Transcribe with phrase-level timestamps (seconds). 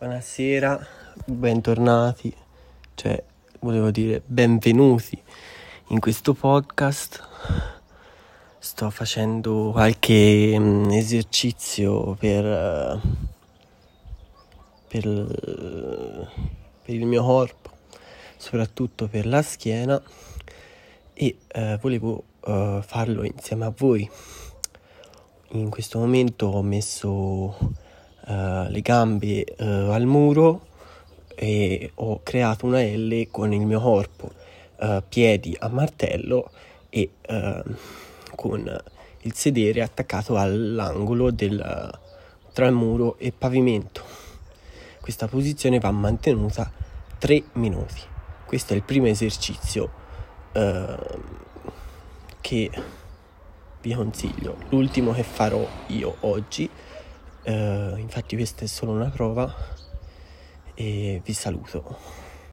[0.00, 0.86] Buonasera,
[1.24, 2.32] bentornati,
[2.94, 3.20] cioè
[3.58, 5.20] volevo dire benvenuti
[5.88, 7.20] in questo podcast.
[8.60, 13.00] Sto facendo qualche um, esercizio per, uh,
[14.86, 15.02] per,
[16.84, 17.70] per, il mio corpo,
[18.36, 20.00] soprattutto per la schiena
[21.12, 24.08] e uh, volevo farlo insieme a voi.
[25.54, 27.86] In questo momento ho messo
[28.28, 30.66] uh, le gambe uh, al muro
[31.34, 34.30] e ho creato una L con il mio corpo,
[34.80, 36.50] uh, piedi a martello
[36.90, 37.10] e
[38.34, 38.82] con
[39.20, 41.98] il sedere attaccato all'angolo del,
[42.52, 44.02] tra il muro e pavimento.
[45.00, 46.70] Questa posizione va mantenuta
[47.18, 48.00] 3 minuti.
[48.46, 49.90] Questo è il primo esercizio
[52.40, 52.70] che
[53.82, 54.56] vi consiglio.
[54.70, 56.68] L'ultimo che farò io oggi
[57.48, 59.50] Uh, infatti questa è solo una prova
[60.74, 62.27] e vi saluto.